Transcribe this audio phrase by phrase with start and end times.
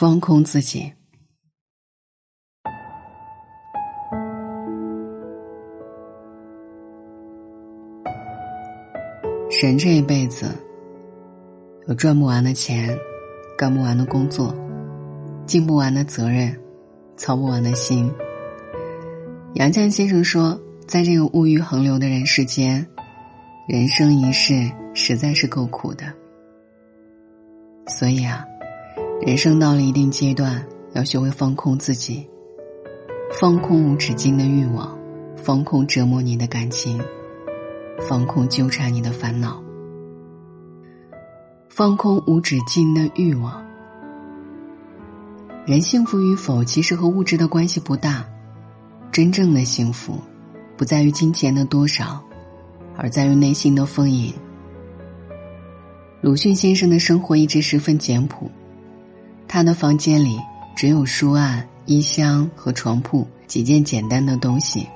[0.00, 0.90] 放空自己。
[9.60, 10.46] 人这一辈子，
[11.86, 12.98] 有赚不完的钱，
[13.58, 14.54] 干不完的工作，
[15.44, 16.58] 尽不完的责任，
[17.18, 18.10] 操不完的心。
[19.56, 20.58] 杨绛先生说，
[20.88, 22.86] 在这个物欲横流的人世间，
[23.68, 26.06] 人生一世实在是够苦的。
[27.86, 28.46] 所以啊，
[29.22, 32.26] 人生到了一定阶段，要学会放空自己，
[33.38, 34.98] 放空无止境的欲望，
[35.36, 36.98] 放空折磨你的感情。
[38.08, 39.62] 放空纠缠你的烦恼，
[41.68, 43.62] 放空无止境的欲望。
[45.66, 48.24] 人幸福与否，其实和物质的关系不大。
[49.12, 50.18] 真正的幸福，
[50.78, 52.24] 不在于金钱的多少，
[52.96, 54.32] 而在于内心的丰盈。
[56.22, 58.50] 鲁迅先生的生活一直十分简朴，
[59.52, 60.38] 他的房间里
[60.76, 64.86] 只有书案、衣箱和床铺几件简单的东西。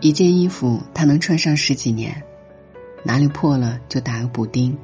[0.00, 2.14] 一件衣服他能穿上十几年，
[3.02, 4.78] 哪里破了就打个补丁。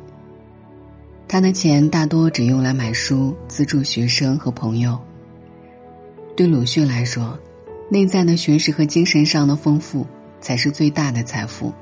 [1.28, 4.98] 他的钱大多只用来买书、资助学生和朋友。
[6.36, 7.38] 对鲁迅来说，
[7.88, 10.04] 内在的学识和精神上的丰富
[10.40, 11.72] 才是最大的财富。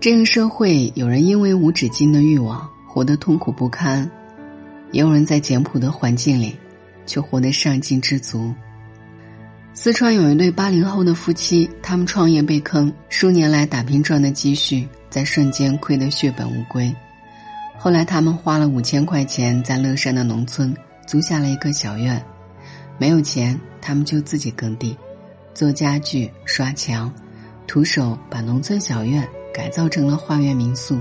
[0.00, 4.10] 这个社会，有人因为无止境的欲望活得痛苦不堪，
[4.92, 6.56] 也有人在简朴的环境里，
[7.06, 8.54] 却活得上进知足。
[9.72, 16.94] 四川有一对八零后的夫妻，他们创业被坑，数年来打拼赚的积蓄在瞬间亏得血本无归。
[17.76, 20.72] 后来他们花了五千块钱在乐山的农村
[21.06, 22.24] 租下了一个小院，
[22.98, 24.96] 没有钱，他们就自己耕地，
[25.52, 27.12] 做家具、刷墙，
[27.66, 31.00] 徒手把农村小院改造成了花园民宿。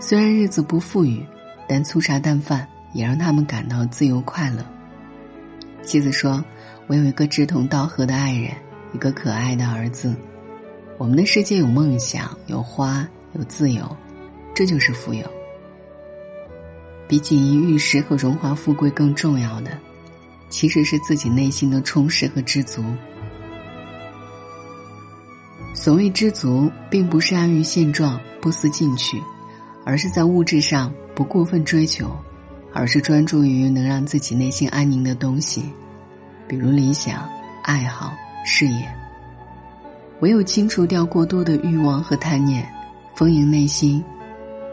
[0.00, 1.22] 虽然日子不富裕，
[1.68, 4.64] 但粗茶淡饭也让他们感到自由快乐。
[5.82, 6.42] 妻子说。
[6.86, 8.52] 我有一个志同道合的爱人，
[8.92, 10.14] 一个可爱的儿子。
[10.98, 13.96] 我们的世界有梦想，有花，有自由，
[14.54, 15.24] 这就是富有。
[17.08, 19.78] 比锦衣玉食和荣华富贵更重要的，
[20.50, 22.84] 其实是自己内心的充实和知足。
[25.72, 29.18] 所谓知足，并不是安于现状、不思进取，
[29.86, 32.14] 而是在物质上不过分追求，
[32.74, 35.64] 而是专注于能让自己内心安宁的东西。
[36.46, 37.26] 比如理想、
[37.62, 38.12] 爱好、
[38.44, 38.86] 事业，
[40.20, 42.68] 唯有清除掉过多的欲望和贪念，
[43.14, 44.04] 丰盈内心，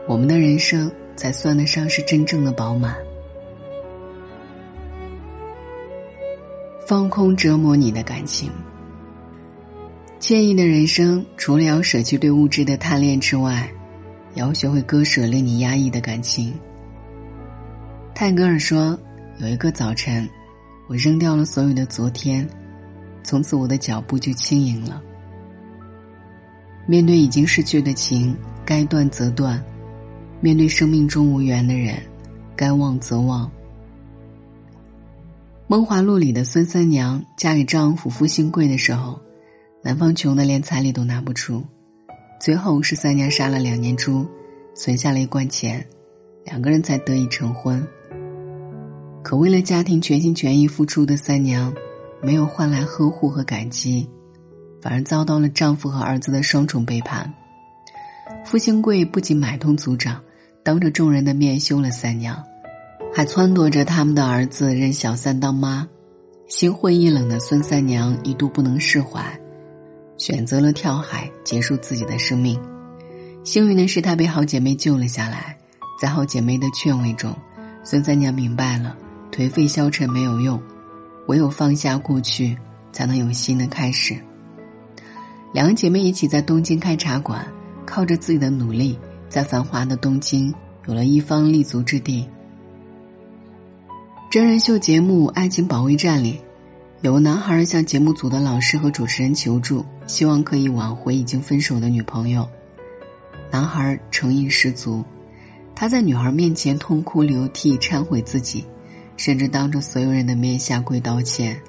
[0.07, 2.93] 我们的人生才算得上是真正的饱满。
[6.85, 8.49] 放空折磨你的感情，
[10.19, 13.71] 惬意的人生，除了要舍弃对物质的贪恋之外，
[14.33, 16.53] 也要学会割舍令你压抑的感情。
[18.13, 18.97] 泰戈尔说
[19.39, 20.29] ：“有一个早晨。”
[20.87, 22.45] 我扔掉了所有的昨天，
[23.23, 25.01] 从此我的脚步就轻盈了。
[26.85, 28.35] 面对已经逝去的情，
[28.65, 29.57] 该断则断；
[30.41, 31.95] 面对生命中无缘的人，
[32.57, 33.47] 该忘则忘。
[35.67, 39.17] 《梦华录》里的孙三娘嫁给丈夫傅兴贵的时候，
[39.81, 41.63] 男方穷的连彩礼都拿不出，
[42.37, 44.27] 最后是三娘杀了两年猪，
[44.75, 45.85] 存下了一罐钱，
[46.43, 47.81] 两个人才得以成婚。
[49.23, 51.73] 可为了家庭全心全意付出的三娘，
[52.21, 54.07] 没有换来呵护和感激，
[54.81, 57.31] 反而遭到了丈夫和儿子的双重背叛。
[58.43, 60.21] 傅兴贵不仅买通族长，
[60.63, 62.41] 当着众人的面休了三娘，
[63.13, 65.87] 还撺掇着他们的儿子认小三当妈。
[66.47, 69.23] 心灰意冷的孙三娘一度不能释怀，
[70.17, 72.59] 选择了跳海结束自己的生命。
[73.45, 75.57] 幸运的是，她被好姐妹救了下来，
[76.01, 77.33] 在好姐妹的劝慰中，
[77.85, 78.97] 孙三娘明白了。
[79.31, 80.61] 颓废消沉没有用，
[81.27, 82.57] 唯有放下过去，
[82.91, 84.15] 才能有新的开始。
[85.53, 87.45] 两个姐妹一起在东京开茶馆，
[87.85, 88.99] 靠着自己的努力，
[89.29, 90.53] 在繁华的东京
[90.87, 92.27] 有了一方立足之地。
[94.29, 96.39] 真人秀节目《爱情保卫战》里，
[97.01, 102.47] 有个男孩向节目组的老师和主持人求助，希望可以挽回已经分手的女朋友。
[103.51, 105.03] 男孩诚意十足，
[105.75, 108.65] 他在女孩面前痛哭流涕，忏悔自己。
[109.17, 111.61] 甚至当着所有人的面下跪道歉，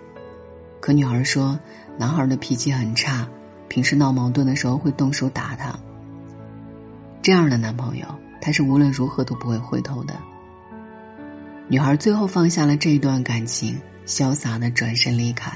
[0.81, 1.59] 可女孩说，
[1.99, 3.29] 男孩的脾气很差，
[3.69, 5.79] 平时闹矛盾的时候会动手打他。
[7.21, 8.07] 这样的男朋友，
[8.41, 10.15] 她是无论如何都不会回头的。
[11.69, 15.53] 女孩最后放下了这一段感情，潇洒的转身离开。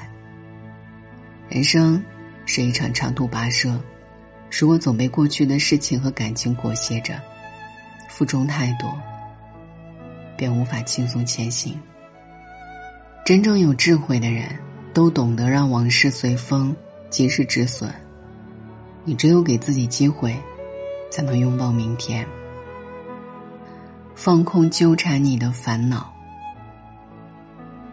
[1.48, 2.02] 人生
[2.44, 3.80] 是一场长途跋涉，
[4.50, 7.20] 如果总被过去的事情和感情裹挟着，
[8.08, 8.96] 负重太多。
[10.36, 11.78] 便无法轻松前行。
[13.24, 14.48] 真正有智慧的人，
[14.94, 16.74] 都懂得让往事随风，
[17.10, 17.90] 及时止损。
[19.04, 20.36] 你只有给自己机会，
[21.10, 22.26] 才能拥抱明天。
[24.14, 26.12] 放空纠缠你的烦恼。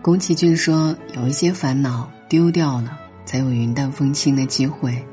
[0.01, 5.05] 宫崎骏说：“有一些烦恼丢掉了，才有云淡风轻的机会。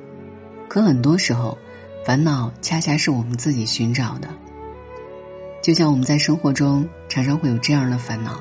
[0.69, 1.57] 可很多时候，
[2.05, 4.29] 烦恼恰恰是我们自己寻找的。
[5.63, 8.41] 就像我们在生活中常常会有这样的烦恼：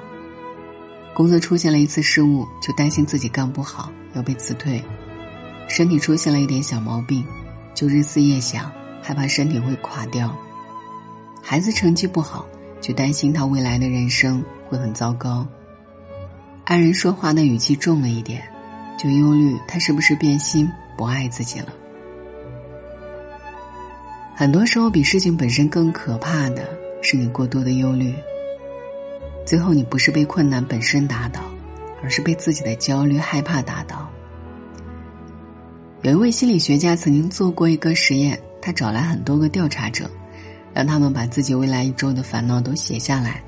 [1.14, 4.82] 工作出现了一次失误，就担心自己干不好要被辞退；
[5.68, 7.26] 身体出现了一点小毛病，
[7.74, 8.72] 就日思夜想，
[9.02, 10.30] 害怕身体会垮掉；
[11.42, 12.48] 孩子成绩不好，
[12.80, 15.46] 就担心他未来的人生会很糟糕；
[16.64, 18.42] 爱人说话的语气重了一点，
[18.98, 21.68] 就忧虑他是不是变心不爱自己了。
[24.36, 26.70] 很多时候，比事情本身更可怕的
[27.02, 28.14] 是你过多的忧虑。
[29.46, 31.42] 最后，你不是被困难本身打倒，
[32.04, 34.10] 而是被自己的焦虑、害怕打倒。
[36.02, 40.10] 有一位心理学家曾经做过一个实验，他找来很多个调查者，
[40.74, 43.44] 让他们把自己未来一周的烦恼都写下来，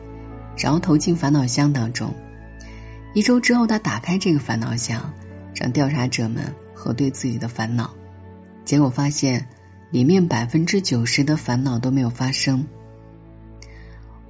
[0.57, 2.13] 然后投进烦恼箱当中。
[3.13, 5.13] 一周之后，他打开这个烦恼箱，
[5.55, 6.43] 让调查者们
[6.73, 7.93] 核对自己的烦恼，
[8.65, 9.45] 结果发现。
[9.91, 12.65] 里面百分之九十的烦恼都没有发生。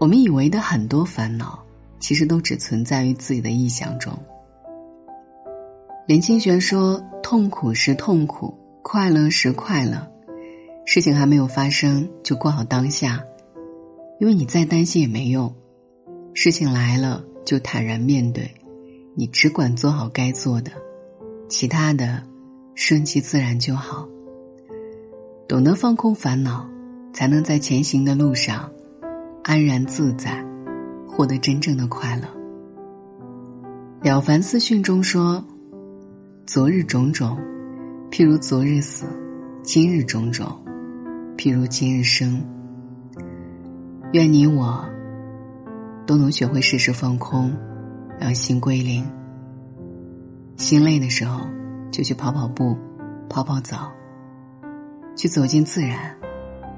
[0.01, 1.63] 我们以为的很多烦恼，
[1.99, 4.11] 其实都只存在于自己的臆想中。
[6.07, 8.51] 林清玄说：“痛苦是痛苦，
[8.81, 10.11] 快乐是快乐。
[10.85, 13.23] 事情还没有发生，就过好当下，
[14.19, 15.53] 因为你再担心也没用。
[16.33, 18.51] 事情来了，就坦然面对，
[19.13, 20.71] 你只管做好该做的，
[21.47, 22.23] 其他的
[22.73, 24.09] 顺其自然就好。”
[25.47, 26.67] 懂得放空烦恼，
[27.13, 28.67] 才能在前行的路上
[29.43, 30.45] 安然自在，
[31.07, 32.27] 获得真正的快乐。
[34.01, 35.43] 了凡四训中说
[36.45, 37.39] ：“昨日种种，
[38.11, 39.03] 譬如昨日死；
[39.63, 40.47] 今日种种，
[41.37, 42.39] 譬如今日生。”
[44.13, 44.85] 愿你我
[46.05, 47.51] 都能学会适时放空，
[48.19, 49.03] 让心归零。
[50.55, 51.47] 心累的时候，
[51.91, 52.77] 就去跑跑步，
[53.27, 53.91] 泡泡澡。
[55.15, 56.15] 去走进自然，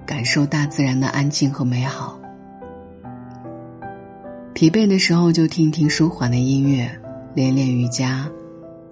[0.05, 2.19] 感受大自然的安静和美好。
[4.53, 6.87] 疲惫的时候就听听舒缓的音乐，
[7.33, 8.29] 练练瑜伽，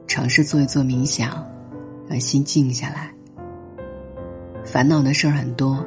[0.07, 1.47] 尝试做一做冥想，
[2.09, 3.13] 让心静下来。
[4.65, 5.85] 烦恼的事儿很多，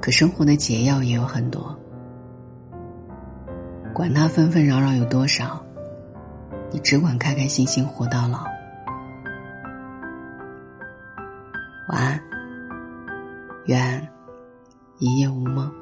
[0.00, 1.78] 可生活的解药也有很多。
[3.94, 5.64] 管它纷纷扰扰有多少，
[6.72, 8.44] 你只管开开心心活到老。
[11.88, 12.20] 晚安。
[13.66, 14.08] 愿
[14.98, 15.72] 一夜无梦